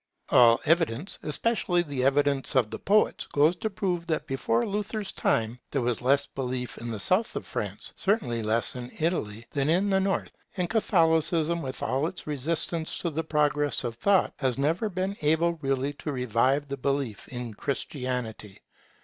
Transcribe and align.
All 0.29 0.59
evidence, 0.65 1.19
especially 1.21 1.83
the 1.83 2.03
evidence 2.03 2.55
of 2.55 2.71
the 2.71 2.79
poets, 2.79 3.27
goes 3.27 3.55
to 3.57 3.69
prove 3.69 4.07
that 4.07 4.25
before 4.25 4.65
Luther's 4.65 5.11
time, 5.11 5.59
there 5.69 5.83
was 5.83 6.01
less 6.01 6.25
belief 6.25 6.75
in 6.79 6.89
the 6.89 6.99
South 6.99 7.35
of 7.35 7.47
Europe, 7.53 7.77
certainly 7.95 8.41
less 8.41 8.75
in 8.75 8.91
Italy, 8.97 9.45
than 9.51 9.69
in 9.69 9.91
the 9.91 9.99
North. 9.99 10.31
And 10.57 10.67
Catholicism, 10.71 11.61
with 11.61 11.83
all 11.83 12.07
its 12.07 12.25
resistance 12.25 12.97
to 12.97 13.11
the 13.11 13.23
progress 13.23 13.83
of 13.83 13.93
thought, 13.93 14.33
has 14.39 14.57
never 14.57 14.89
been 14.89 15.17
able 15.21 15.59
really 15.61 15.93
to 15.93 16.11
revive 16.11 16.67
the 16.67 16.77
belief 16.77 17.27
in 17.27 17.53
Christianity. 17.53 18.57